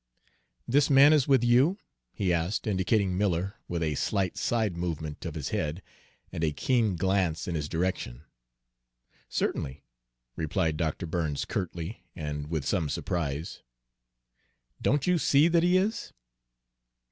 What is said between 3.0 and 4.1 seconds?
Miller with a